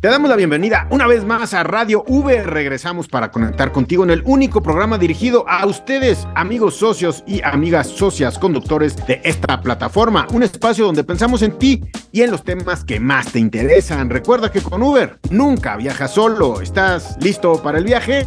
[0.00, 2.42] Te damos la bienvenida una vez más a Radio V.
[2.42, 7.86] Regresamos para conectar contigo en el único programa dirigido a ustedes, amigos socios y amigas
[7.86, 10.26] socias conductores de esta plataforma.
[10.34, 11.82] Un espacio donde pensamos en ti
[12.12, 14.10] y en los temas que más te interesan.
[14.10, 16.60] Recuerda que con Uber nunca viajas solo.
[16.60, 18.26] ¿Estás listo para el viaje?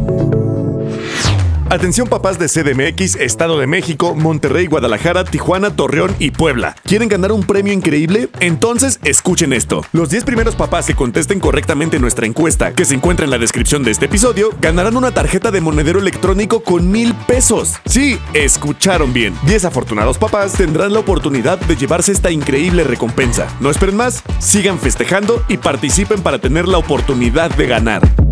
[1.71, 6.75] Atención papás de CDMX, Estado de México, Monterrey, Guadalajara, Tijuana, Torreón y Puebla.
[6.83, 8.27] ¿Quieren ganar un premio increíble?
[8.41, 9.85] Entonces escuchen esto.
[9.93, 13.83] Los 10 primeros papás que contesten correctamente nuestra encuesta, que se encuentra en la descripción
[13.83, 17.75] de este episodio, ganarán una tarjeta de monedero electrónico con mil pesos.
[17.85, 19.33] Sí, escucharon bien.
[19.45, 23.47] 10 afortunados papás tendrán la oportunidad de llevarse esta increíble recompensa.
[23.61, 28.30] No esperen más, sigan festejando y participen para tener la oportunidad de ganar.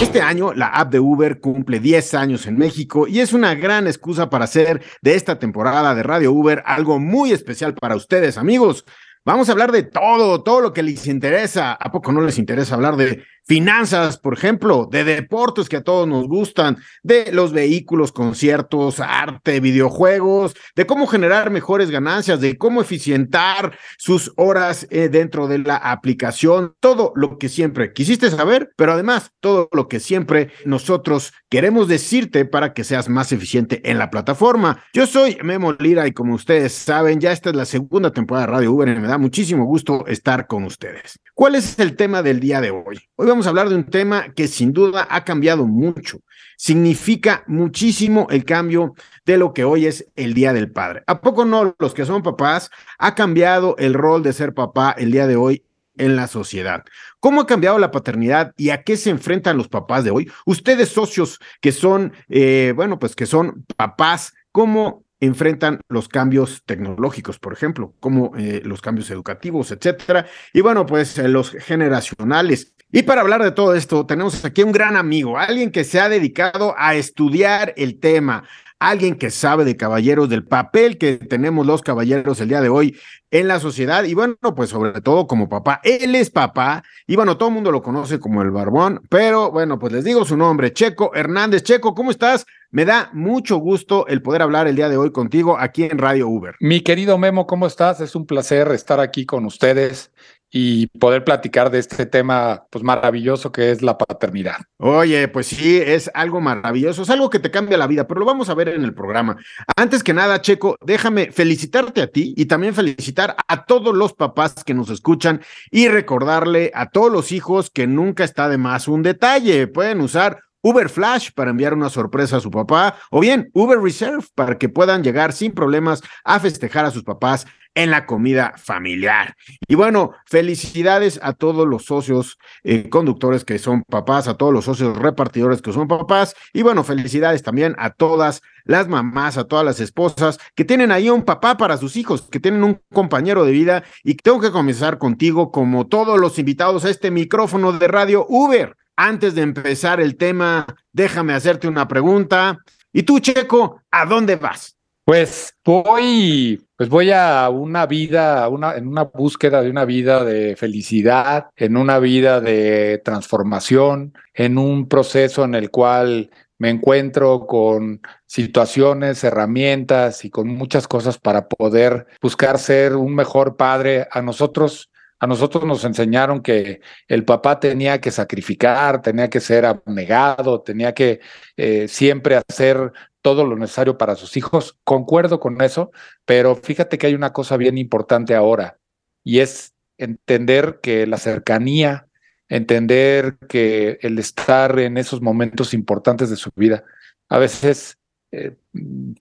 [0.00, 3.86] Este año la app de Uber cumple 10 años en México y es una gran
[3.86, 8.84] excusa para hacer de esta temporada de Radio Uber algo muy especial para ustedes, amigos.
[9.24, 11.72] Vamos a hablar de todo, todo lo que les interesa.
[11.72, 16.06] ¿A poco no les interesa hablar de finanzas, por ejemplo, de deportes que a todos
[16.06, 22.82] nos gustan, de los vehículos, conciertos, arte, videojuegos, de cómo generar mejores ganancias, de cómo
[22.82, 28.92] eficientar sus horas eh, dentro de la aplicación, todo lo que siempre quisiste saber, pero
[28.92, 34.10] además todo lo que siempre nosotros queremos decirte para que seas más eficiente en la
[34.10, 34.84] plataforma.
[34.92, 38.52] Yo soy Memo Lira y como ustedes saben, ya esta es la segunda temporada de
[38.52, 41.18] Radio Uber y me da muchísimo gusto estar con ustedes.
[41.32, 42.98] ¿Cuál es el tema del día de hoy?
[43.16, 46.20] Hoy vamos a hablar de un tema que sin duda ha cambiado mucho.
[46.56, 48.94] Significa muchísimo el cambio
[49.24, 51.04] de lo que hoy es el Día del Padre.
[51.06, 55.12] ¿A poco no los que son papás ha cambiado el rol de ser papá el
[55.12, 55.62] día de hoy
[55.98, 56.84] en la sociedad.
[57.20, 60.30] ¿Cómo ha cambiado la paternidad y a qué se enfrentan los papás de hoy?
[60.46, 67.38] Ustedes socios que son, eh, bueno, pues que son papás, ¿cómo enfrentan los cambios tecnológicos,
[67.38, 70.26] por ejemplo, como eh, los cambios educativos, etcétera?
[70.52, 72.74] Y bueno, pues eh, los generacionales.
[72.90, 76.08] Y para hablar de todo esto, tenemos aquí un gran amigo, alguien que se ha
[76.08, 78.44] dedicado a estudiar el tema,
[78.78, 82.96] alguien que sabe de caballeros, del papel que tenemos los caballeros el día de hoy
[83.30, 85.80] en la sociedad y bueno, pues sobre todo como papá.
[85.84, 89.78] Él es papá y bueno, todo el mundo lo conoce como el barbón, pero bueno,
[89.78, 91.62] pues les digo su nombre, Checo Hernández.
[91.62, 92.46] Checo, ¿cómo estás?
[92.70, 96.28] Me da mucho gusto el poder hablar el día de hoy contigo aquí en Radio
[96.28, 96.54] Uber.
[96.60, 98.00] Mi querido Memo, ¿cómo estás?
[98.00, 100.12] Es un placer estar aquí con ustedes
[100.50, 104.56] y poder platicar de este tema pues maravilloso que es la paternidad.
[104.78, 108.26] Oye, pues sí, es algo maravilloso, es algo que te cambia la vida, pero lo
[108.26, 109.36] vamos a ver en el programa.
[109.76, 114.64] Antes que nada, Checo, déjame felicitarte a ti y también felicitar a todos los papás
[114.64, 119.02] que nos escuchan y recordarle a todos los hijos que nunca está de más un
[119.02, 119.66] detalle.
[119.66, 124.24] Pueden usar Uber Flash para enviar una sorpresa a su papá o bien Uber Reserve
[124.34, 127.46] para que puedan llegar sin problemas a festejar a sus papás
[127.78, 129.36] en la comida familiar.
[129.68, 134.64] Y bueno, felicidades a todos los socios eh, conductores que son papás, a todos los
[134.64, 136.34] socios repartidores que son papás.
[136.52, 141.08] Y bueno, felicidades también a todas las mamás, a todas las esposas que tienen ahí
[141.08, 143.84] un papá para sus hijos, que tienen un compañero de vida.
[144.02, 148.74] Y tengo que comenzar contigo, como todos los invitados a este micrófono de Radio Uber.
[148.96, 152.58] Antes de empezar el tema, déjame hacerte una pregunta.
[152.92, 154.76] ¿Y tú, Checo, a dónde vas?
[155.04, 160.54] Pues voy, pues voy a una vida, una, en una búsqueda de una vida de
[160.54, 168.00] felicidad, en una vida de transformación, en un proceso en el cual me encuentro con
[168.26, 174.06] situaciones, herramientas y con muchas cosas para poder buscar ser un mejor padre.
[174.12, 179.66] A nosotros, a nosotros nos enseñaron que el papá tenía que sacrificar, tenía que ser
[179.66, 181.18] abnegado, tenía que
[181.56, 182.92] eh, siempre hacer
[183.22, 184.76] todo lo necesario para sus hijos.
[184.84, 185.90] Concuerdo con eso,
[186.24, 188.78] pero fíjate que hay una cosa bien importante ahora
[189.24, 192.06] y es entender que la cercanía,
[192.48, 196.84] entender que el estar en esos momentos importantes de su vida,
[197.28, 197.98] a veces
[198.30, 198.56] eh,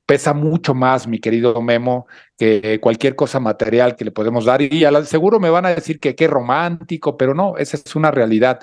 [0.05, 2.07] pesa mucho más, mi querido Memo,
[2.37, 4.61] que cualquier cosa material que le podemos dar.
[4.61, 8.11] Y, al seguro me van a decir que qué romántico, pero no, esa es una
[8.11, 8.59] realidad.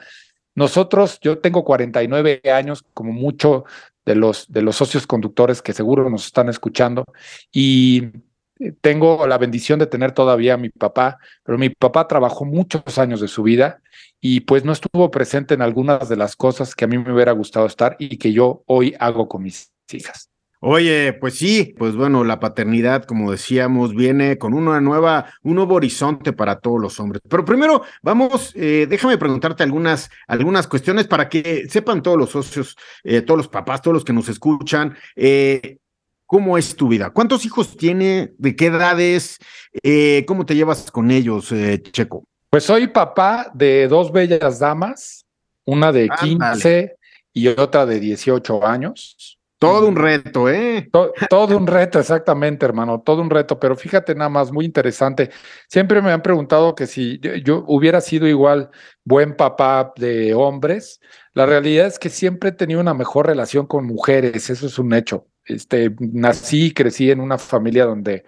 [0.54, 3.64] Nosotros, yo tengo 49 años, como mucho
[4.04, 7.04] de los, de los socios conductores que seguro nos están escuchando.
[7.52, 8.10] Y
[8.58, 12.98] eh, tengo la bendición de tener todavía a mi papá, pero mi papá trabajó muchos
[12.98, 13.80] años de su vida
[14.20, 17.32] y pues no estuvo presente en algunas de las cosas que a mí me hubiera
[17.32, 20.33] gustado estar y que yo hoy hago con mis hijas.
[20.66, 25.74] Oye, pues sí, pues bueno, la paternidad, como decíamos, viene con una nueva, un nuevo
[25.74, 27.20] horizonte para todos los hombres.
[27.28, 32.78] Pero primero, vamos, eh, déjame preguntarte algunas, algunas cuestiones para que sepan todos los socios,
[33.02, 35.76] eh, todos los papás, todos los que nos escuchan, eh,
[36.24, 37.10] ¿cómo es tu vida?
[37.10, 38.32] ¿Cuántos hijos tiene?
[38.38, 39.38] ¿De qué edades?
[40.26, 41.52] ¿Cómo te llevas con ellos,
[41.92, 42.24] Checo?
[42.48, 45.26] Pues soy papá de dos bellas damas,
[45.66, 46.96] una de 15
[47.34, 49.38] y otra de 18 años.
[49.58, 50.90] Todo un reto, ¿eh?
[51.30, 55.30] Todo, un reto, exactamente, hermano, todo un reto, pero fíjate nada más, muy interesante.
[55.68, 58.70] Siempre me han preguntado que si yo, hubiera sido igual
[59.04, 61.00] buen papá de hombres,
[61.32, 64.92] la realidad es que siempre he tenido una mejor relación con mujeres, eso es un
[64.92, 65.26] hecho.
[65.46, 68.24] Este, nací y crecí en una familia donde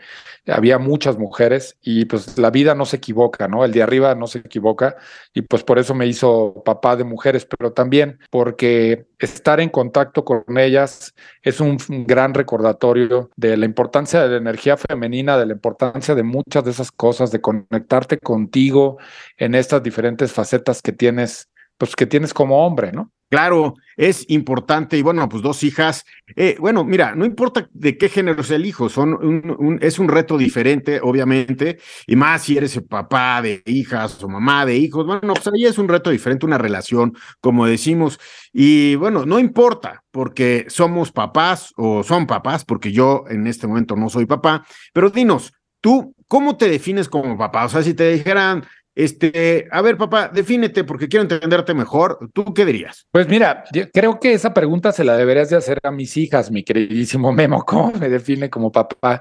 [0.47, 3.65] había muchas mujeres y pues la vida no se equivoca, ¿no?
[3.65, 4.97] El de arriba no se equivoca
[5.33, 10.25] y pues por eso me hizo papá de mujeres, pero también porque estar en contacto
[10.25, 15.53] con ellas es un gran recordatorio de la importancia de la energía femenina, de la
[15.55, 18.99] importancia de muchas de esas cosas, de conectarte contigo
[19.37, 21.49] en estas diferentes facetas que tienes,
[21.79, 23.11] pues que tienes como hombre, ¿no?
[23.29, 26.05] Claro, es importante y bueno, pues dos hijas.
[26.37, 30.07] Eh, bueno, mira, no importa de qué género sea el hijo, son un, es un
[30.09, 35.05] reto diferente, obviamente, y más si eres el papá de hijas o mamá de hijos.
[35.07, 38.21] Bueno, pues ahí es un reto diferente, una relación, como decimos.
[38.53, 43.97] Y bueno, no importa porque somos papás o son papás, porque yo en este momento
[43.97, 47.65] no soy papá, pero dinos, tú, ¿cómo te defines como papá?
[47.65, 48.65] O sea, si te dijeran,
[48.97, 52.31] este, a ver, papá, defínete porque quiero entenderte mejor.
[52.33, 53.07] ¿Tú qué dirías?
[53.11, 56.65] Pues mira, creo que esa pregunta se la deberías de hacer a mis hijas, mi
[56.65, 59.21] queridísimo Memo, ¿cómo me define como papá?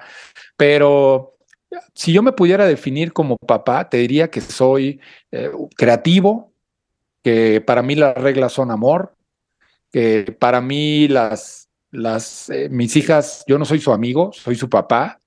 [0.55, 1.35] Pero
[1.93, 5.01] si yo me pudiera definir como papá, te diría que soy
[5.31, 6.53] eh, creativo,
[7.21, 9.13] que para mí las reglas son amor,
[9.91, 14.69] que para mí las, las, eh, mis hijas, yo no soy su amigo, soy su
[14.69, 15.19] papá,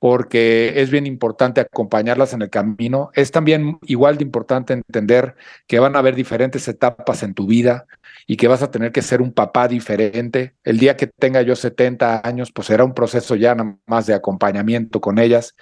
[0.00, 3.10] porque es bien importante acompañarlas en el camino.
[3.14, 5.36] Es también igual de importante entender
[5.68, 7.86] que van a haber diferentes etapas en tu vida
[8.26, 10.54] y que vas a tener que ser un papá diferente.
[10.64, 13.54] El día que tenga yo 70 años, pues será un proceso ya
[13.86, 15.54] más de acompañamiento con ellas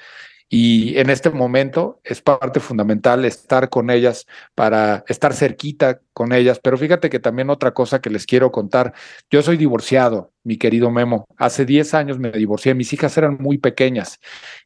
[0.51, 6.59] y en este momento es parte fundamental estar con ellas para estar cerquita con ellas.
[6.61, 8.93] Pero fíjate que también otra cosa que les quiero contar,
[9.31, 11.27] yo soy divorciado, mi querido Memo.
[11.37, 14.19] Hace 10 años me divorcié, mis hijas eran muy pequeñas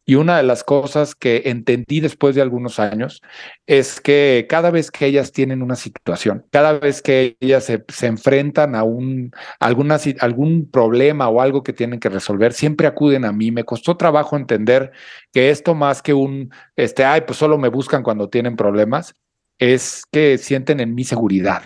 [0.07, 3.21] y una de las cosas que entendí después de algunos años
[3.67, 8.07] es que cada vez que ellas tienen una situación, cada vez que ellas se, se
[8.07, 13.33] enfrentan a un alguna, algún problema o algo que tienen que resolver, siempre acuden a
[13.33, 13.51] mí.
[13.51, 14.93] Me costó trabajo entender
[15.33, 19.15] que esto más que un, este, ay, pues solo me buscan cuando tienen problemas,
[19.63, 21.63] es que sienten en mí seguridad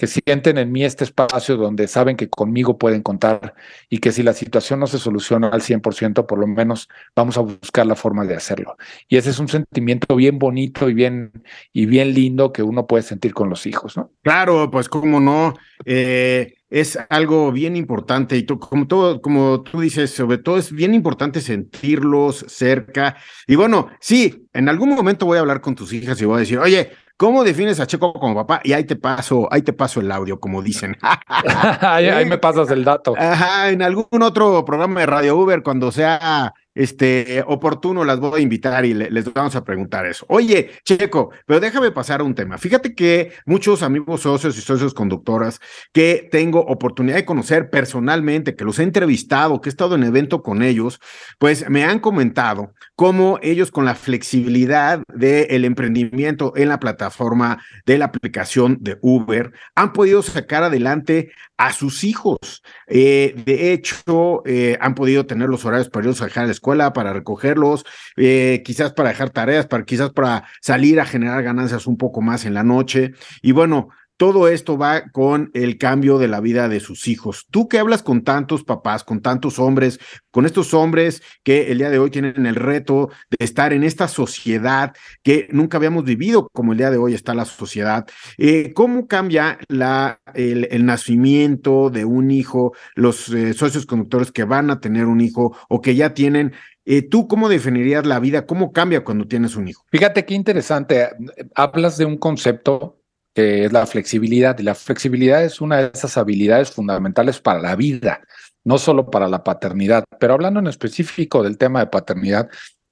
[0.00, 3.54] que sienten en mí este espacio donde saben que conmigo pueden contar
[3.90, 7.42] y que si la situación no se soluciona al 100%, por lo menos vamos a
[7.42, 8.78] buscar la forma de hacerlo.
[9.08, 11.32] Y ese es un sentimiento bien bonito y bien,
[11.74, 14.10] y bien lindo que uno puede sentir con los hijos, ¿no?
[14.22, 15.52] Claro, pues cómo no.
[15.84, 20.94] Eh, es algo bien importante y como todo, como tú dices, sobre todo es bien
[20.94, 23.18] importante sentirlos cerca.
[23.46, 26.40] Y bueno, sí, en algún momento voy a hablar con tus hijas y voy a
[26.40, 26.90] decir, oye,
[27.20, 28.62] ¿Cómo defines a Checo como papá?
[28.64, 30.96] Y ahí te paso, ahí te paso el audio, como dicen.
[31.82, 33.14] ahí, me pasas el dato.
[33.14, 38.42] Ajá, en algún otro programa de Radio Uber, cuando sea este, oportuno, las voy a
[38.42, 40.24] invitar y les vamos a preguntar eso.
[40.28, 42.56] Oye, Checo, pero déjame pasar a un tema.
[42.56, 45.60] Fíjate que muchos amigos socios y socios conductoras
[45.92, 50.42] que tengo oportunidad de conocer personalmente, que los he entrevistado, que he estado en evento
[50.42, 51.00] con ellos,
[51.38, 57.98] pues me han comentado cómo ellos con la flexibilidad del emprendimiento en la plataforma de
[57.98, 62.62] la aplicación de Uber han podido sacar adelante a sus hijos.
[62.86, 66.46] Eh, de hecho, eh, han podido tener los horarios para irlos a dejar
[66.92, 67.84] para recogerlos,
[68.16, 72.44] eh, quizás para dejar tareas, para quizás para salir a generar ganancias un poco más
[72.44, 73.12] en la noche.
[73.42, 73.88] Y bueno,
[74.20, 77.46] todo esto va con el cambio de la vida de sus hijos.
[77.50, 79.98] Tú que hablas con tantos papás, con tantos hombres,
[80.30, 84.08] con estos hombres que el día de hoy tienen el reto de estar en esta
[84.08, 89.06] sociedad que nunca habíamos vivido como el día de hoy está la sociedad, eh, ¿cómo
[89.06, 95.06] cambia la, el, nacimiento de un hijo, los eh, socios conductores que van a tener
[95.06, 96.52] un hijo o que ya tienen
[96.84, 98.46] eh, ¿Tú cómo definirías la vida?
[98.46, 99.84] ¿Cómo cambia cuando tienes un hijo?
[99.90, 101.10] Fíjate qué interesante.
[101.54, 102.99] Hablas de un concepto
[103.34, 104.58] que es la flexibilidad.
[104.58, 108.20] Y la flexibilidad es una de esas habilidades fundamentales para la vida,
[108.64, 110.04] no solo para la paternidad.
[110.18, 112.48] Pero hablando en específico del tema de paternidad,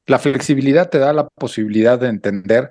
[0.07, 2.71] la flexibilidad te da la posibilidad de entender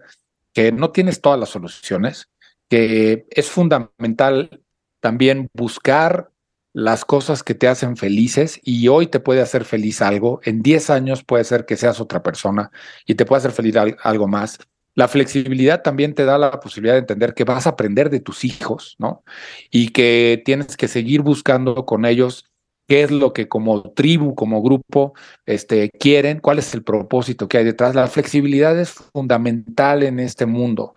[0.54, 2.30] que no tienes todas las soluciones,
[2.70, 4.62] que es fundamental
[5.00, 6.32] también buscar
[6.74, 10.90] las cosas que te hacen felices y hoy te puede hacer feliz algo, en 10
[10.92, 12.72] años puede ser que seas otra persona
[13.06, 14.60] y te puede hacer feliz algo más.
[14.98, 18.44] La flexibilidad también te da la posibilidad de entender que vas a aprender de tus
[18.44, 19.24] hijos, ¿no?
[19.70, 22.46] Y que tienes que seguir buscando con ellos
[22.88, 25.14] qué es lo que como tribu, como grupo,
[25.46, 27.94] este, quieren, cuál es el propósito que hay detrás.
[27.94, 30.96] La flexibilidad es fundamental en este mundo.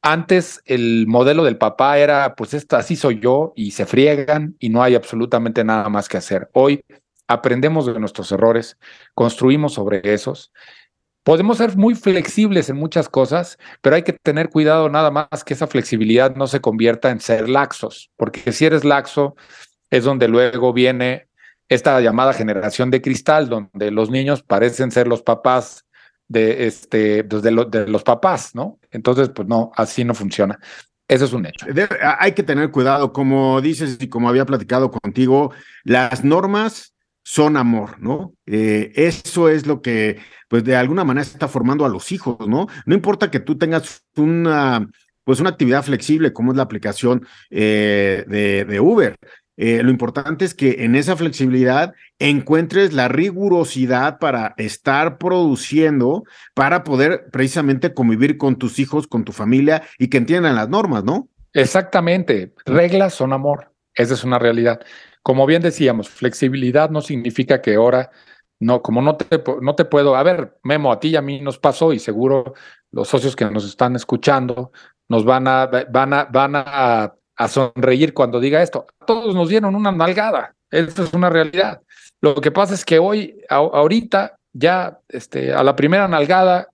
[0.00, 4.68] Antes el modelo del papá era, pues esta, así soy yo y se friegan y
[4.68, 6.50] no hay absolutamente nada más que hacer.
[6.52, 6.84] Hoy
[7.26, 8.78] aprendemos de nuestros errores,
[9.12, 10.52] construimos sobre esos.
[11.24, 15.54] Podemos ser muy flexibles en muchas cosas, pero hay que tener cuidado nada más que
[15.54, 19.34] esa flexibilidad no se convierta en ser laxos, porque si eres laxo
[19.90, 21.28] es donde luego viene
[21.68, 25.86] esta llamada generación de cristal, donde los niños parecen ser los papás
[26.28, 28.78] de, este, pues, de, los papás, ¿no?
[28.90, 30.58] Entonces, pues no, así no funciona.
[31.08, 31.66] Eso es un hecho.
[32.18, 35.52] hay que tener cuidado, como dices y como había platicado contigo,
[35.84, 36.93] las normas
[37.24, 38.34] son amor, ¿no?
[38.46, 42.68] Eh, eso es lo que, pues de alguna manera está formando a los hijos, ¿no?
[42.84, 44.86] No importa que tú tengas una,
[45.24, 48.24] pues una actividad flexible como es la aplicación eh,
[48.68, 49.16] de, Uber.
[49.56, 56.84] Eh, lo importante es que en esa flexibilidad encuentres la rigurosidad para estar produciendo, para
[56.84, 61.28] poder precisamente convivir con tus hijos, con tu familia y que entiendan las normas, ¿no?
[61.54, 62.52] Exactamente.
[62.66, 63.73] Reglas son amor.
[63.94, 64.80] Esa es una realidad.
[65.22, 68.10] Como bien decíamos, flexibilidad no significa que ahora
[68.60, 71.40] no, como no te, no te puedo, a ver, Memo, a ti y a mí
[71.40, 72.54] nos pasó y seguro
[72.92, 74.72] los socios que nos están escuchando
[75.08, 78.86] nos van a, van a, van a sonreír cuando diga esto.
[79.06, 81.82] Todos nos dieron una nalgada, eso es una realidad.
[82.20, 86.68] Lo que pasa es que hoy, ahorita, ya este, a la primera nalgada,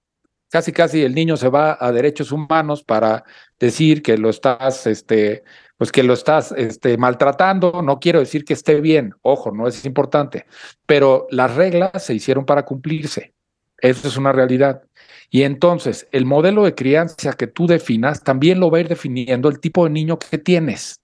[0.49, 3.25] casi casi el niño se va a derechos humanos para
[3.59, 5.43] decir que lo estás, este,
[5.81, 7.81] pues que lo estás este, maltratando.
[7.83, 10.45] No quiero decir que esté bien, ojo, no es importante,
[10.85, 13.33] pero las reglas se hicieron para cumplirse.
[13.79, 14.83] Eso es una realidad.
[15.31, 19.49] Y entonces, el modelo de crianza que tú definas también lo va a ir definiendo
[19.49, 21.01] el tipo de niño que tienes,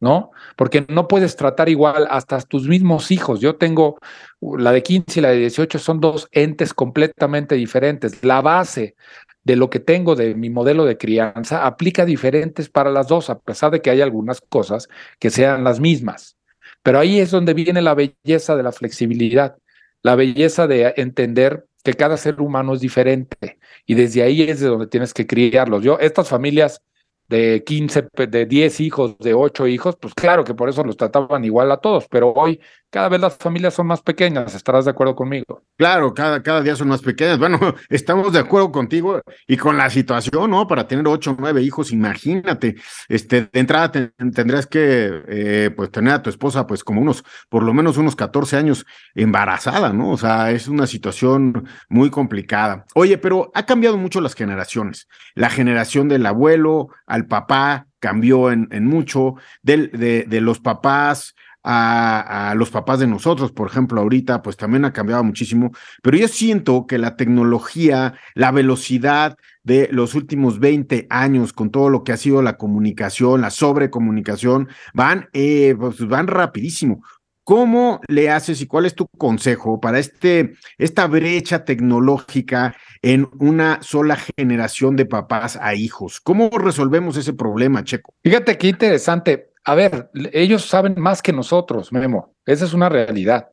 [0.00, 0.32] ¿no?
[0.56, 3.38] Porque no puedes tratar igual hasta tus mismos hijos.
[3.38, 3.96] Yo tengo
[4.40, 8.24] la de 15 y la de 18, son dos entes completamente diferentes.
[8.24, 8.96] La base
[9.46, 13.38] de lo que tengo de mi modelo de crianza aplica diferentes para las dos, a
[13.38, 14.88] pesar de que hay algunas cosas
[15.20, 16.36] que sean las mismas.
[16.82, 19.56] Pero ahí es donde viene la belleza de la flexibilidad,
[20.02, 24.66] la belleza de entender que cada ser humano es diferente y desde ahí es de
[24.66, 25.84] donde tienes que criarlos.
[25.84, 26.82] Yo, estas familias
[27.28, 31.44] de 15, de 10 hijos, de 8 hijos, pues claro que por eso los trataban
[31.44, 35.14] igual a todos, pero hoy cada vez las familias son más pequeñas, ¿estarás de acuerdo
[35.14, 35.62] conmigo?
[35.76, 37.38] Claro, cada, cada día son más pequeñas.
[37.38, 37.58] Bueno,
[37.90, 40.66] estamos de acuerdo contigo y con la situación, ¿no?
[40.66, 42.76] Para tener 8 o 9 hijos, imagínate,
[43.08, 47.64] este, de entrada tendrías que, eh, pues, tener a tu esposa, pues, como unos, por
[47.64, 50.10] lo menos unos 14 años embarazada, ¿no?
[50.10, 52.86] O sea, es una situación muy complicada.
[52.94, 55.08] Oye, pero ha cambiado mucho las generaciones.
[55.34, 62.70] La generación del abuelo, al papá, cambió en, mucho, de los papás a, a, los
[62.70, 66.98] papás de nosotros, por ejemplo, ahorita, pues también ha cambiado muchísimo, pero yo siento que
[66.98, 72.40] la tecnología, la velocidad de los últimos 20 años con todo lo que ha sido
[72.40, 77.02] la comunicación, la sobrecomunicación, van, eh, pues van rapidísimo.
[77.46, 83.80] ¿Cómo le haces y cuál es tu consejo para este, esta brecha tecnológica en una
[83.82, 86.20] sola generación de papás a hijos?
[86.20, 88.12] ¿Cómo resolvemos ese problema, Checo?
[88.24, 89.52] Fíjate qué interesante.
[89.64, 92.34] A ver, ellos saben más que nosotros, Memo.
[92.44, 93.50] Esa es una realidad.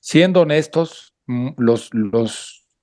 [0.00, 1.90] Siendo honestos, mm, los,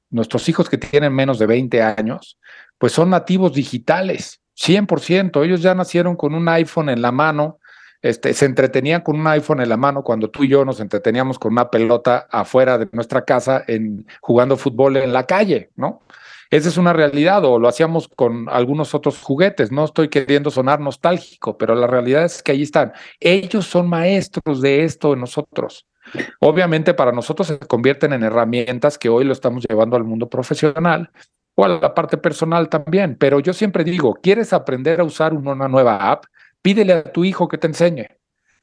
[0.10, 2.40] nuestros hijos que tienen menos de 20 años,
[2.78, 5.44] pues son nativos digitales, 100%.
[5.44, 7.60] Ellos ya nacieron con un iPhone en la mano
[8.06, 11.40] este, se entretenían con un iPhone en la mano cuando tú y yo nos entreteníamos
[11.40, 16.04] con una pelota afuera de nuestra casa en, jugando fútbol en la calle, ¿no?
[16.52, 19.72] Esa es una realidad, o lo hacíamos con algunos otros juguetes.
[19.72, 22.94] No estoy queriendo sonar nostálgico, pero la realidad es que ahí están.
[23.20, 25.88] Ellos son maestros de esto en nosotros.
[26.40, 31.10] Obviamente para nosotros se convierten en herramientas que hoy lo estamos llevando al mundo profesional
[31.56, 33.18] o a la parte personal también.
[33.18, 36.26] Pero yo siempre digo, ¿quieres aprender a usar una nueva app?
[36.66, 38.08] Pídele a tu hijo que te enseñe,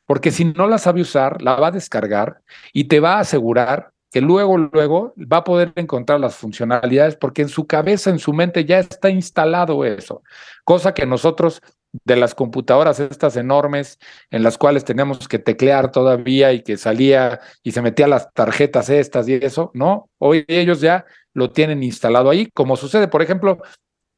[0.06, 2.40] porque si no la sabe usar, la va a descargar
[2.72, 7.42] y te va a asegurar que luego, luego va a poder encontrar las funcionalidades porque
[7.42, 10.24] en su cabeza, en su mente ya está instalado eso,
[10.64, 11.62] cosa que nosotros
[12.02, 14.00] de las computadoras estas enormes
[14.32, 18.90] en las cuales tenemos que teclear todavía y que salía y se metía las tarjetas
[18.90, 21.04] estas y eso, no, hoy ellos ya
[21.34, 23.62] lo tienen instalado ahí, como sucede, por ejemplo,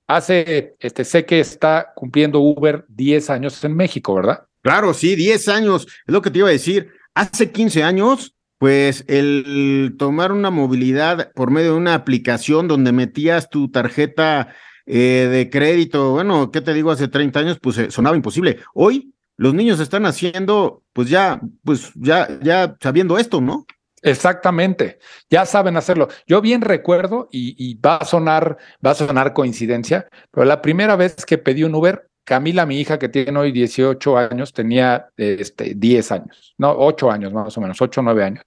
[0.06, 4.44] Hace, este, sé que está cumpliendo Uber 10 años en México, ¿verdad?
[4.62, 6.90] Claro, sí, 10 años, es lo que te iba a decir.
[7.14, 13.50] Hace 15 años, pues el tomar una movilidad por medio de una aplicación donde metías
[13.50, 14.54] tu tarjeta
[14.86, 16.90] eh, de crédito, bueno, ¿qué te digo?
[16.90, 18.58] Hace 30 años, pues eh, sonaba imposible.
[18.74, 23.66] Hoy los niños están haciendo, pues ya, pues ya, ya sabiendo esto, ¿no?
[24.04, 24.98] Exactamente,
[25.30, 26.08] ya saben hacerlo.
[26.26, 31.24] Yo bien recuerdo, y, va a sonar, va a sonar coincidencia, pero la primera vez
[31.24, 36.12] que pedí un Uber, Camila, mi hija, que tiene hoy 18 años, tenía este, 10
[36.12, 38.44] años, no, 8 años más o menos, 8 o 9 años.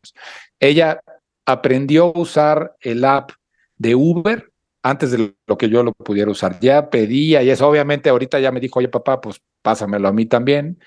[0.60, 1.02] Ella
[1.44, 3.32] aprendió a usar el app
[3.78, 4.52] de Uber
[4.84, 6.60] antes de lo que yo lo pudiera usar.
[6.60, 10.28] Ya pedía y eso, obviamente, ahorita ya me dijo, oye, papá, pues pásamelo a mí
[10.28, 10.78] también.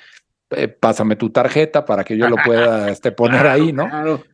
[0.53, 3.89] Eh, pásame tu tarjeta para que yo lo pueda este, poner ahí, ¿no?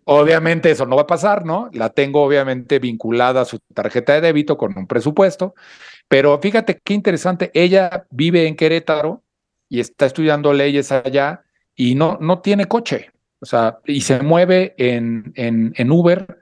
[0.05, 1.69] Obviamente eso no va a pasar, ¿no?
[1.75, 5.55] La tengo obviamente vinculada a su tarjeta de débito con un presupuesto,
[6.09, 9.23] pero fíjate qué interesante, ella vive en Querétaro
[9.69, 11.43] y está estudiando leyes allá
[11.75, 16.39] y no, no tiene coche, o sea, y se mueve en, en, en Uber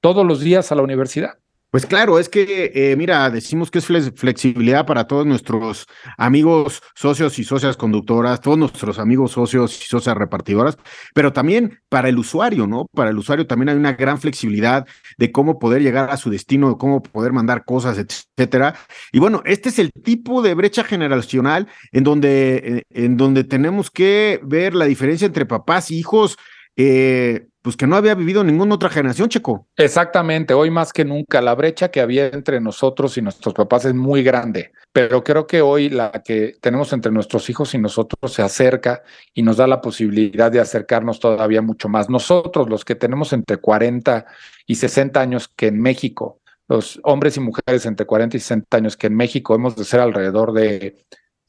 [0.00, 1.38] todos los días a la universidad.
[1.70, 5.84] Pues claro, es que, eh, mira, decimos que es flexibilidad para todos nuestros
[6.16, 10.78] amigos socios y socias conductoras, todos nuestros amigos socios y socias repartidoras,
[11.14, 12.86] pero también para el usuario, ¿no?
[12.94, 14.86] Para el usuario también hay una gran flexibilidad
[15.18, 18.74] de cómo poder llegar a su destino, de cómo poder mandar cosas, etcétera.
[19.12, 23.90] Y bueno, este es el tipo de brecha generacional en donde, eh, en donde tenemos
[23.90, 26.38] que ver la diferencia entre papás e hijos.
[26.76, 29.68] Eh, pues que no había vivido ninguna otra generación, Checo.
[29.76, 33.92] Exactamente, hoy más que nunca la brecha que había entre nosotros y nuestros papás es
[33.92, 38.40] muy grande, pero creo que hoy la que tenemos entre nuestros hijos y nosotros se
[38.40, 39.02] acerca
[39.34, 42.08] y nos da la posibilidad de acercarnos todavía mucho más.
[42.08, 44.24] Nosotros, los que tenemos entre 40
[44.66, 48.96] y 60 años que en México, los hombres y mujeres entre 40 y 60 años
[48.96, 51.04] que en México hemos de ser alrededor de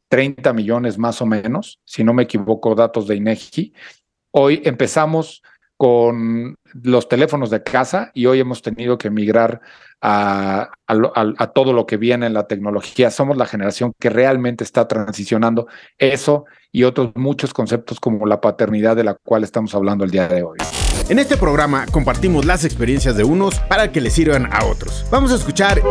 [0.09, 3.71] 30 millones más o menos, si no me equivoco, datos de INEGI.
[4.31, 5.41] Hoy empezamos
[5.79, 9.61] con los teléfonos de casa y hoy hemos tenido que migrar
[10.01, 10.69] a,
[11.55, 13.09] todo lo que viene en la tecnología.
[13.09, 18.97] Somos la generación que realmente está transicionando eso y otros muchos conceptos como la paternidad
[18.97, 20.57] de la cual estamos hablando el día de hoy.
[21.07, 25.05] En este programa compartimos las experiencias de unos para que les sirvan a otros.
[25.09, 25.81] Vamos a escuchar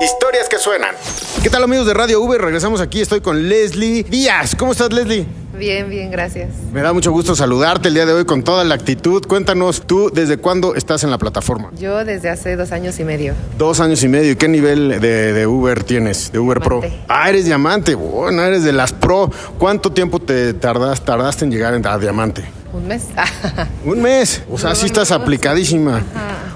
[0.00, 0.96] historias que suenan.
[1.40, 2.36] ¿Qué tal amigos de Radio V?
[2.36, 4.56] Regresamos aquí, estoy con Leslie Díaz.
[4.56, 5.24] ¿Cómo estás Leslie?
[5.60, 6.48] Bien, bien, gracias.
[6.72, 9.22] Me da mucho gusto saludarte el día de hoy con toda la actitud.
[9.26, 11.70] Cuéntanos, ¿tú desde cuándo estás en la plataforma?
[11.78, 13.34] Yo desde hace dos años y medio.
[13.58, 14.32] Dos años y medio.
[14.32, 16.32] ¿Y qué nivel de, Uber tienes?
[16.32, 16.80] De Uber Pro.
[17.08, 17.94] Ah, eres diamante.
[17.94, 19.30] Bueno, eres de las Pro.
[19.58, 22.42] ¿Cuánto tiempo te tardas, tardaste en llegar a diamante?
[22.72, 23.08] Un mes.
[23.84, 24.42] Un mes.
[24.50, 26.00] O sea, sí estás aplicadísima.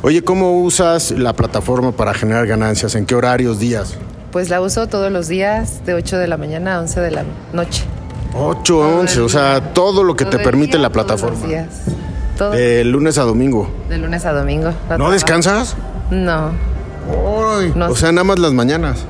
[0.00, 2.94] Oye, ¿cómo usas la plataforma para generar ganancias?
[2.94, 3.98] ¿En qué horarios, días?
[4.32, 7.24] Pues la uso todos los días, de 8 de la mañana a 11 de la
[7.52, 7.84] noche.
[8.34, 11.36] 8 a 11, o sea, todo lo que te permite la plataforma.
[11.36, 12.56] Todos los días.
[12.58, 13.70] De lunes a domingo.
[13.88, 14.72] De lunes a domingo.
[14.98, 15.76] ¿No descansas?
[16.10, 16.50] No.
[17.88, 19.04] O sea, nada más las mañanas.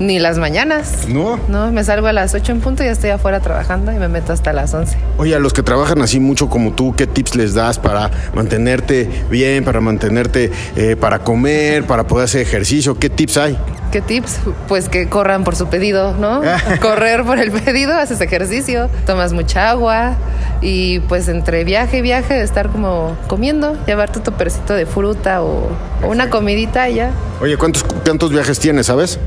[0.00, 1.08] Ni las mañanas.
[1.08, 1.40] ¿No?
[1.48, 4.08] No, me salgo a las 8 en punto y ya estoy afuera trabajando y me
[4.08, 4.96] meto hasta las 11.
[5.18, 9.08] Oye, a los que trabajan así mucho como tú, ¿qué tips les das para mantenerte
[9.28, 12.98] bien, para mantenerte, eh, para comer, para poder hacer ejercicio?
[12.98, 13.58] ¿Qué tips hay?
[13.90, 14.38] ¿Qué tips?
[14.68, 16.42] Pues que corran por su pedido, ¿no?
[16.80, 20.14] Correr por el pedido, haces ejercicio, tomas mucha agua
[20.60, 25.70] y pues entre viaje y viaje estar como comiendo, llevarte tu percito de fruta o,
[26.06, 27.10] una comidita y ya.
[27.40, 29.18] Oye, ¿cuántos, ¿cuántos viajes tienes, sabes?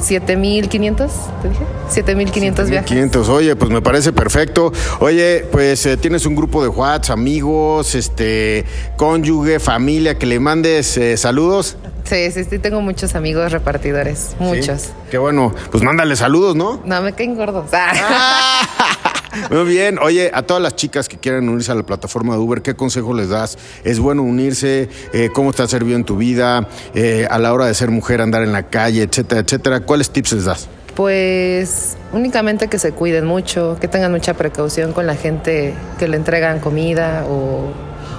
[0.00, 1.64] 7500, te dije.
[1.90, 2.88] 7500 viajes.
[2.88, 4.72] 500, oye, pues me parece perfecto.
[5.00, 8.64] Oye, pues eh, tienes un grupo de WhatsApp, amigos, este,
[8.96, 11.76] cónyuge, familia, que le mandes eh, saludos.
[12.08, 14.90] Sí, sí, sí, tengo muchos amigos repartidores, muchos.
[15.10, 16.80] Qué bueno, pues mándale saludos, ¿no?
[16.84, 17.66] No, me caen gordos.
[19.50, 19.98] Muy bien.
[19.98, 23.12] Oye, a todas las chicas que quieran unirse a la plataforma de Uber, ¿qué consejo
[23.12, 23.58] les das?
[23.84, 24.88] ¿Es bueno unirse?
[25.12, 26.66] Eh, ¿Cómo te ha servido en tu vida?
[26.94, 29.80] Eh, a la hora de ser mujer, andar en la calle, etcétera, etcétera.
[29.80, 30.68] ¿Cuáles tips les das?
[30.96, 36.16] Pues únicamente que se cuiden mucho, que tengan mucha precaución con la gente que le
[36.16, 37.70] entregan comida o,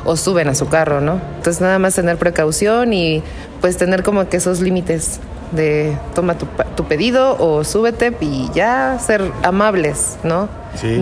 [0.06, 1.20] o suben a su carro, ¿no?
[1.38, 3.24] Entonces nada más tener precaución y
[3.62, 5.20] pues tener como que esos límites
[5.52, 10.48] de toma tu, tu pedido o súbete y ya ser amables, ¿no?
[10.76, 11.02] Sí.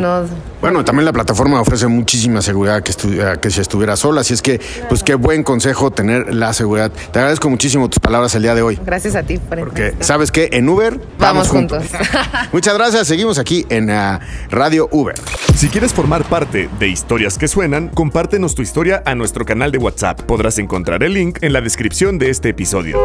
[0.61, 2.93] bueno, también la plataforma ofrece muchísima seguridad que,
[3.39, 6.91] que si estuviera sola, así es que, pues qué buen consejo tener la seguridad.
[7.11, 8.79] Te agradezco muchísimo tus palabras el día de hoy.
[8.83, 10.49] Gracias a ti por Porque, ¿sabes qué?
[10.53, 11.83] En Uber vamos, juntos.
[12.51, 15.15] Muchas gracias, seguimos aquí en uh, Radio Uber.
[15.55, 19.79] Si quieres formar parte de Historias que Suenan, compártenos tu historia a nuestro canal de
[19.79, 20.21] WhatsApp.
[20.21, 22.99] Podrás encontrar el link en la descripción de este episodio.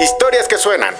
[0.00, 0.94] Historias que Suenan.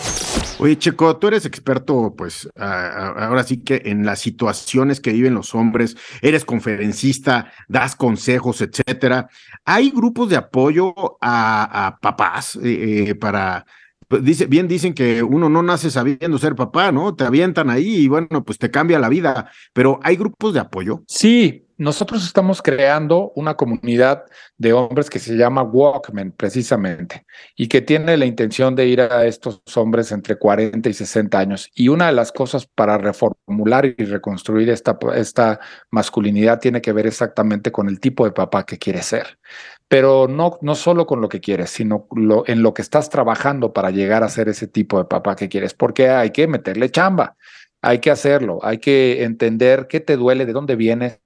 [0.61, 5.55] Oye, Checo, tú eres experto, pues, ahora sí que en las situaciones que viven los
[5.55, 9.29] hombres, eres conferencista, das consejos, etcétera.
[9.65, 13.67] ¿Hay grupos de apoyo a, papás eh, eh, para
[14.09, 17.15] pues, dice, bien dicen que uno no nace sabiendo ser papá, ¿no?
[17.15, 21.05] Te avientan ahí y bueno, pues te cambia la vida, pero ¿hay grupos de apoyo?
[21.07, 24.25] Sí, nosotros estamos creando una comunidad
[24.57, 27.25] de hombres que se llama Walkman, precisamente,
[27.57, 31.71] y que tiene la intención de ir a estos hombres entre 40 y 60 años.
[31.75, 35.61] Y una de las cosas para reformular y reconstruir esta, esta
[35.91, 39.39] masculinidad tiene que ver exactamente con el tipo de papá que quiere ser.
[39.87, 43.73] Pero no, no solo con lo que quieres, sino lo, en lo que estás trabajando
[43.73, 47.37] para llegar a ser ese tipo de papá que quieres, porque hay que meterle chamba.
[47.81, 51.21] Hay que hacerlo, hay que entender qué te duele, de dónde vienes,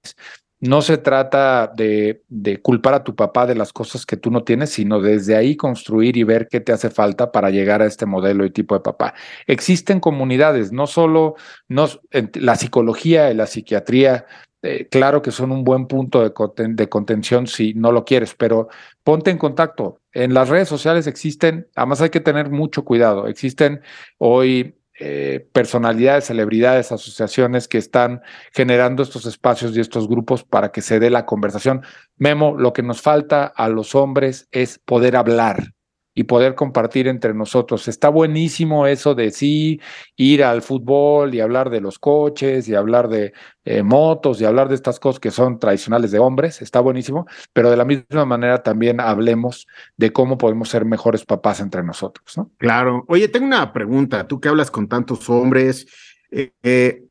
[0.63, 2.23] no se trata de,
[2.61, 6.15] culpar a tu papá de las cosas que tú no tienes, sino desde ahí construir
[6.15, 9.13] y ver qué te hace falta para llegar a este modelo y tipo de papá.
[9.45, 11.35] Existen comunidades, no solo
[11.67, 14.25] la psicología y la psiquiatría,
[14.61, 16.31] eh, claro que son un buen punto de,
[16.69, 18.69] de contención si no lo quieres, pero
[19.03, 19.99] ponte en contacto.
[20.13, 23.81] En las redes sociales existen, además hay que tener mucho cuidado, existen
[24.17, 28.21] hoy eh, personalidades, celebridades, asociaciones que están
[28.53, 31.81] generando estos espacios y estos grupos para que se dé la conversación.
[32.15, 35.73] Memo, lo que nos falta a los hombres es poder hablar
[36.15, 37.87] y poder compartir entre nosotros.
[37.87, 39.81] Está buenísimo eso de sí,
[40.15, 43.33] ir al fútbol y hablar de los coches y hablar de
[43.65, 47.69] eh, motos y hablar de estas cosas que son tradicionales de hombres, está buenísimo, pero
[47.69, 52.37] de la misma manera también hablemos de cómo podemos ser mejores papás entre nosotros.
[52.37, 52.51] ¿no?
[52.57, 53.05] Claro.
[53.07, 55.87] Oye, tengo una pregunta, tú que hablas con tantos hombres.
[56.29, 57.03] Eh, eh,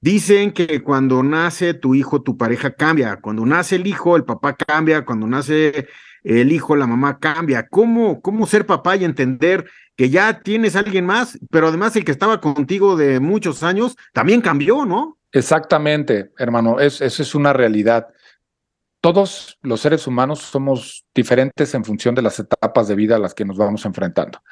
[0.00, 3.16] dicen que cuando nace tu hijo, tu pareja cambia.
[3.16, 5.04] Cuando nace el hijo, el papá cambia.
[5.04, 5.86] Cuando nace
[6.24, 7.68] el hijo, la mamá cambia.
[7.68, 12.04] ¿Cómo, cómo ser papá y entender que ya tienes a alguien más, pero además el
[12.04, 15.18] que estaba contigo de muchos años también cambió, ¿no?
[15.32, 18.08] Exactamente, hermano, eso es una realidad.
[19.00, 23.32] Todos los seres humanos somos diferentes en función de las etapas de vida a las
[23.32, 24.42] que nos vamos enfrentando.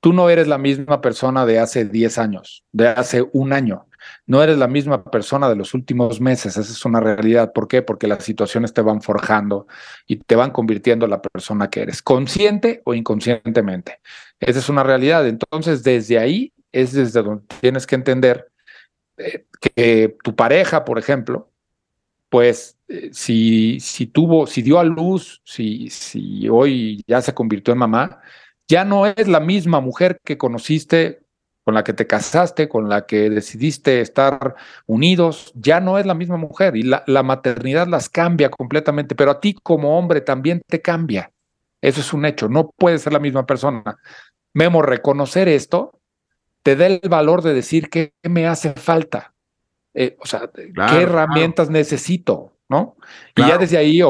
[0.00, 3.86] Tú no eres la misma persona de hace 10 años, de hace un año.
[4.26, 7.52] No eres la misma persona de los últimos meses, esa es una realidad.
[7.52, 7.82] ¿Por qué?
[7.82, 9.66] Porque las situaciones te van forjando
[10.06, 14.00] y te van convirtiendo en la persona que eres, consciente o inconscientemente.
[14.40, 15.26] Esa es una realidad.
[15.26, 18.48] Entonces, desde ahí es desde donde tienes que entender
[19.18, 21.50] eh, que tu pareja, por ejemplo,
[22.30, 27.72] pues eh, si, si tuvo, si dio a luz, si, si hoy ya se convirtió
[27.72, 28.20] en mamá,
[28.66, 31.20] ya no es la misma mujer que conociste
[31.64, 36.14] con la que te casaste, con la que decidiste estar unidos, ya no es la
[36.14, 40.62] misma mujer y la, la, maternidad las cambia completamente, pero a ti como hombre también
[40.66, 41.30] te cambia.
[41.82, 43.98] Eso es un hecho, no puedes ser la misma persona.
[44.54, 46.00] Memo, reconocer esto
[46.62, 49.34] te da el valor de decir qué me hace falta,
[49.94, 52.52] eh, o sea, qué herramientas necesito.
[52.68, 52.96] ¿No?
[53.34, 54.00] Y ya desde ahí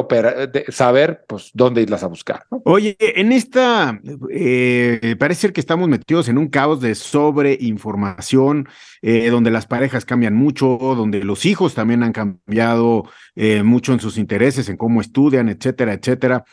[0.69, 2.45] saber, pues, dónde irlas a buscar.
[2.65, 8.69] Oye, en esta, eh, parece ser que estamos metidos en un caos de sobreinformación,
[9.03, 13.05] eh, donde las parejas cambian mucho, donde los hijos también han cambiado
[13.37, 16.45] eh, mucho en sus intereses, en cómo estudian, etcétera, etcétera.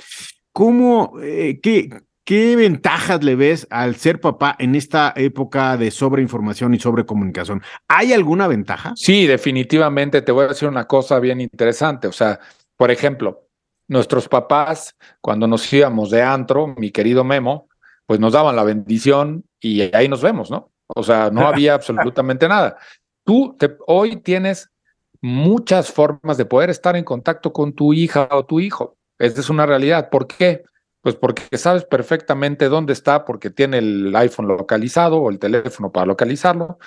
[0.52, 1.14] ¿Cómo,
[1.62, 1.90] qué,
[2.26, 7.62] ¿Qué ventajas le ves al ser papá en esta época de sobreinformación y sobrecomunicación?
[7.88, 8.94] ¿Hay alguna ventaja?
[8.96, 10.24] Sí, definitivamente.
[10.24, 12.08] Te voy a decir una cosa bien interesante.
[12.08, 12.40] O sea,
[12.78, 13.48] por ejemplo,
[13.88, 17.70] nuestros papás, cuando nos íbamos de antro, mi querido Memo,
[18.08, 20.72] pues nos daban la bendición y ahí nos vemos, ¿no?
[20.88, 22.78] O sea, no había absolutamente nada.
[23.24, 24.72] Tú hoy tienes
[25.22, 28.98] muchas formas de poder estar en contacto con tu hija o tu hijo.
[29.20, 30.10] Esa es una realidad.
[30.10, 30.64] ¿Por qué?
[31.06, 36.08] Pues porque sabes perfectamente dónde está, porque tiene el iPhone localizado o el teléfono para
[36.08, 36.80] localizarlo.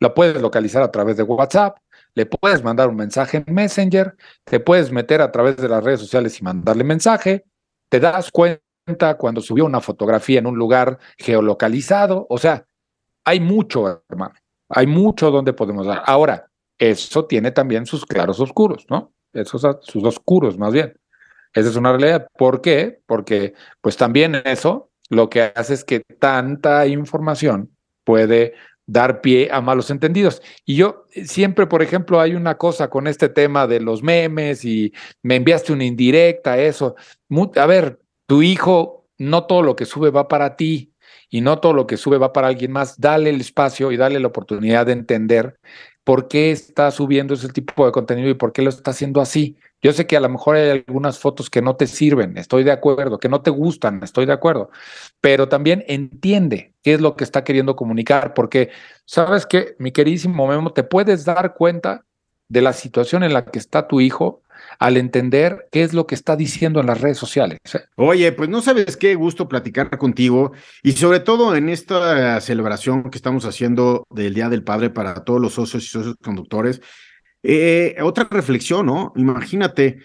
[0.00, 1.78] Lo puedes localizar a través de WhatsApp,
[2.14, 6.00] le puedes mandar un mensaje en Messenger, te puedes meter a través de las redes
[6.00, 7.46] sociales y mandarle mensaje,
[7.88, 12.66] te das cuenta cuando subió una fotografía en un lugar geolocalizado, o sea,
[13.24, 14.34] hay mucho, hermano,
[14.68, 16.02] hay mucho donde podemos dar.
[16.04, 19.14] Ahora, eso tiene también sus claros oscuros, ¿no?
[19.32, 20.92] Esos sus oscuros más bien.
[21.54, 22.26] Esa es una realidad.
[22.36, 23.00] ¿Por qué?
[23.06, 27.70] Porque pues también eso lo que hace es que tanta información
[28.04, 28.54] puede
[28.86, 30.42] dar pie a malos entendidos.
[30.64, 34.92] Y yo siempre, por ejemplo, hay una cosa con este tema de los memes y
[35.22, 36.96] me enviaste una indirecta, eso.
[37.56, 40.92] A ver, tu hijo, no todo lo que sube va para ti
[41.30, 43.00] y no todo lo que sube va para alguien más.
[43.00, 45.58] Dale el espacio y dale la oportunidad de entender
[46.04, 49.56] por qué está subiendo ese tipo de contenido y por qué lo está haciendo así.
[49.82, 52.72] Yo sé que a lo mejor hay algunas fotos que no te sirven, estoy de
[52.72, 54.70] acuerdo, que no te gustan, estoy de acuerdo,
[55.20, 58.70] pero también entiende qué es lo que está queriendo comunicar, porque
[59.04, 62.04] sabes que, mi queridísimo Memo, te puedes dar cuenta
[62.48, 64.42] de la situación en la que está tu hijo
[64.78, 67.58] al entender qué es lo que está diciendo en las redes sociales.
[67.96, 73.18] Oye, pues no sabes qué gusto platicar contigo y sobre todo en esta celebración que
[73.18, 76.80] estamos haciendo del Día del Padre para todos los socios y socios conductores.
[77.42, 79.12] Eh, otra reflexión, ¿no?
[79.16, 79.98] Imagínate,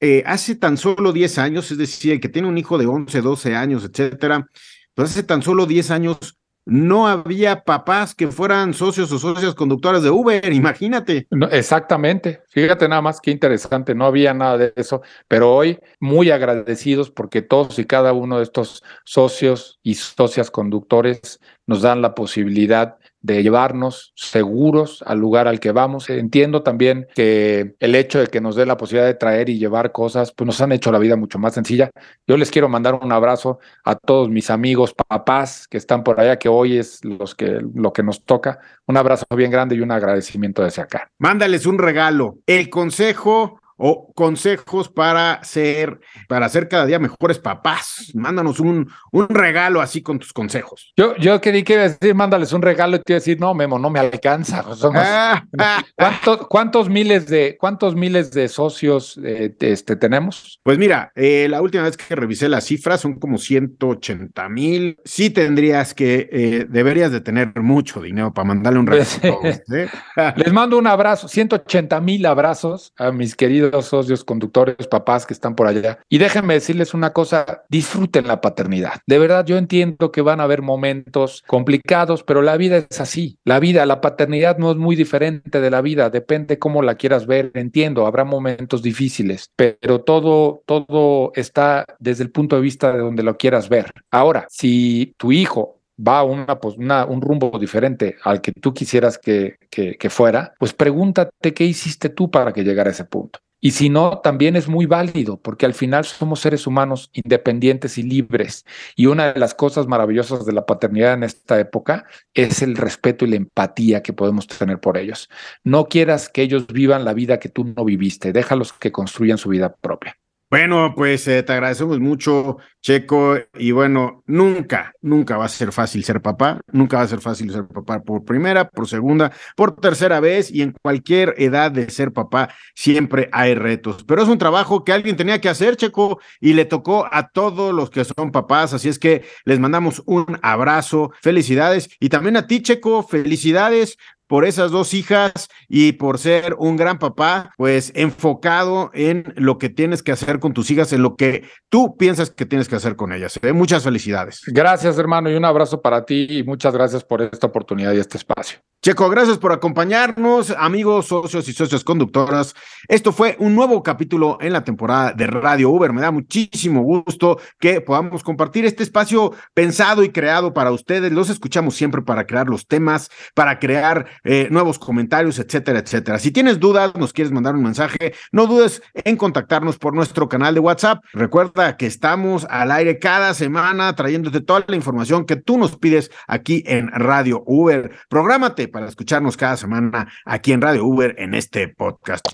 [0.00, 3.20] eh, hace tan solo 10 años, es decir, el que tiene un hijo de 11,
[3.20, 4.46] 12 años, etcétera,
[4.94, 10.02] pues hace tan solo 10 años no había papás que fueran socios o socias conductores
[10.02, 11.28] de Uber, imagínate.
[11.52, 17.10] exactamente, fíjate nada más qué interesante, no había nada de eso, pero hoy muy agradecidos
[17.10, 22.98] porque todos y cada uno de estos socios y socias conductores nos dan la posibilidad
[23.26, 26.08] de llevarnos seguros al lugar al que vamos.
[26.08, 29.90] Entiendo también que el hecho de que nos dé la posibilidad de traer y llevar
[29.90, 31.90] cosas, pues nos han hecho la vida mucho más sencilla.
[32.26, 36.38] Yo les quiero mandar un abrazo a todos mis amigos, papás que están por allá,
[36.38, 38.60] que hoy es los que, lo que nos toca.
[38.86, 41.10] Un abrazo bien grande y un agradecimiento desde acá.
[41.18, 42.38] Mándales un regalo.
[42.46, 48.10] El consejo o consejos para ser, para ser cada día mejores papás.
[48.14, 50.92] Mándanos un, un regalo así con tus consejos.
[50.96, 53.78] Yo, yo quería que decir, mándales un regalo y te iba a decir, no, Memo,
[53.78, 54.64] no me alcanza.
[56.48, 60.60] ¿cuántos, miles de, ¿Cuántos miles de socios eh, este, tenemos?
[60.62, 64.98] Pues mira, eh, la última vez que revisé las cifras son como 180 mil.
[65.04, 69.40] Sí tendrías que, eh, deberías de tener mucho dinero para mandarle un regalo.
[70.36, 73.34] Les mando un abrazo, 180 mil abrazos a mis
[73.72, 75.98] socios, conductores, papás que están por allá.
[76.08, 79.00] Y déjenme decirles una cosa, disfruten la paternidad.
[79.06, 83.38] De verdad, yo entiendo que van a haber momentos complicados, pero la vida es así.
[83.44, 87.26] La vida, la paternidad no es muy diferente de la vida, depende cómo la quieras
[87.26, 87.50] ver.
[87.54, 93.22] Entiendo, habrá momentos difíciles, pero todo, todo está desde el punto de vista de donde
[93.22, 93.90] lo quieras ver.
[94.10, 99.18] Ahora, si tu hijo va a una, pues, un rumbo diferente al que tú quisieras
[99.18, 103.38] que, que, que, fuera, pues pregúntate qué hiciste tú para que llegara a ese punto.
[103.66, 108.04] Y si no, también es muy válido, porque al final somos seres humanos independientes y
[108.04, 108.64] libres.
[108.94, 113.24] Y una de las cosas maravillosas de la paternidad en esta época es el respeto
[113.24, 115.28] y la empatía que podemos tener por ellos.
[115.64, 119.48] No quieras que ellos vivan la vida que tú no viviste, déjalos que construyan su
[119.48, 120.16] vida propia.
[120.48, 123.36] Bueno, pues eh, te agradecemos mucho, Checo.
[123.54, 126.60] Y bueno, nunca, nunca va a ser fácil ser papá.
[126.70, 130.52] Nunca va a ser fácil ser papá por primera, por segunda, por tercera vez.
[130.52, 134.04] Y en cualquier edad de ser papá, siempre hay retos.
[134.04, 137.74] Pero es un trabajo que alguien tenía que hacer, Checo, y le tocó a todos
[137.74, 138.72] los que son papás.
[138.72, 141.88] Así es que les mandamos un abrazo, felicidades.
[141.98, 146.98] Y también a ti, Checo, felicidades por esas dos hijas y por ser un gran
[146.98, 151.44] papá, pues enfocado en lo que tienes que hacer con tus hijas, en lo que
[151.68, 153.38] tú piensas que tienes que hacer con ellas.
[153.42, 153.52] ¿eh?
[153.52, 154.42] Muchas felicidades.
[154.46, 158.18] Gracias, hermano, y un abrazo para ti y muchas gracias por esta oportunidad y este
[158.18, 158.58] espacio.
[158.86, 162.54] Checo, gracias por acompañarnos, amigos, socios y socios conductoras.
[162.86, 165.92] Esto fue un nuevo capítulo en la temporada de Radio Uber.
[165.92, 171.10] Me da muchísimo gusto que podamos compartir este espacio pensado y creado para ustedes.
[171.10, 176.20] Los escuchamos siempre para crear los temas, para crear eh, nuevos comentarios, etcétera, etcétera.
[176.20, 180.54] Si tienes dudas, nos quieres mandar un mensaje, no dudes en contactarnos por nuestro canal
[180.54, 181.02] de WhatsApp.
[181.12, 186.12] Recuerda que estamos al aire cada semana trayéndote toda la información que tú nos pides
[186.28, 187.90] aquí en Radio Uber.
[188.08, 192.26] Prográmate para escucharnos cada semana aquí en Radio Uber en este podcast.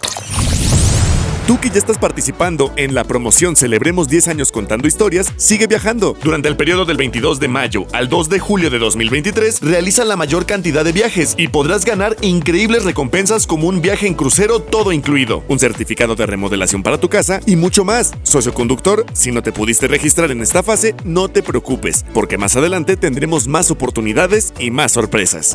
[1.47, 6.17] Tú que ya estás participando en la promoción Celebremos 10 años contando historias, sigue viajando.
[6.23, 10.17] Durante el periodo del 22 de mayo al 2 de julio de 2023, realiza la
[10.17, 14.93] mayor cantidad de viajes y podrás ganar increíbles recompensas como un viaje en crucero todo
[14.93, 18.15] incluido, un certificado de remodelación para tu casa y mucho más.
[18.23, 22.57] Socio conductor, si no te pudiste registrar en esta fase, no te preocupes, porque más
[22.57, 25.55] adelante tendremos más oportunidades y más sorpresas.